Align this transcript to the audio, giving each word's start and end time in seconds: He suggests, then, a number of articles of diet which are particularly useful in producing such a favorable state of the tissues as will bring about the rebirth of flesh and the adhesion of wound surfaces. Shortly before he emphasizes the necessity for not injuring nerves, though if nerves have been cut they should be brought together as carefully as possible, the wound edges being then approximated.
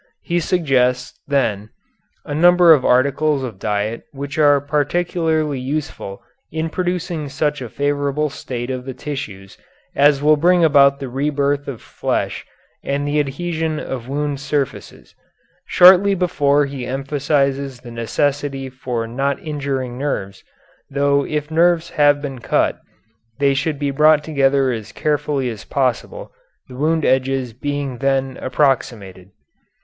He 0.23 0.39
suggests, 0.39 1.19
then, 1.27 1.69
a 2.25 2.33
number 2.33 2.73
of 2.73 2.83
articles 2.83 3.43
of 3.43 3.59
diet 3.59 4.01
which 4.11 4.39
are 4.39 4.59
particularly 4.59 5.59
useful 5.59 6.23
in 6.51 6.71
producing 6.71 7.29
such 7.29 7.61
a 7.61 7.69
favorable 7.69 8.31
state 8.31 8.71
of 8.71 8.85
the 8.85 8.95
tissues 8.95 9.59
as 9.95 10.23
will 10.23 10.37
bring 10.37 10.65
about 10.65 10.99
the 10.99 11.07
rebirth 11.07 11.67
of 11.67 11.83
flesh 11.83 12.43
and 12.83 13.07
the 13.07 13.19
adhesion 13.19 13.79
of 13.79 14.09
wound 14.09 14.39
surfaces. 14.39 15.13
Shortly 15.67 16.15
before 16.15 16.65
he 16.65 16.83
emphasizes 16.83 17.81
the 17.81 17.91
necessity 17.91 18.69
for 18.71 19.05
not 19.05 19.39
injuring 19.39 19.99
nerves, 19.99 20.43
though 20.89 21.27
if 21.27 21.51
nerves 21.51 21.91
have 21.91 22.23
been 22.23 22.39
cut 22.39 22.79
they 23.37 23.53
should 23.53 23.77
be 23.77 23.91
brought 23.91 24.23
together 24.23 24.71
as 24.71 24.91
carefully 24.91 25.47
as 25.51 25.63
possible, 25.63 26.31
the 26.67 26.75
wound 26.75 27.05
edges 27.05 27.53
being 27.53 27.99
then 27.99 28.37
approximated. 28.41 29.29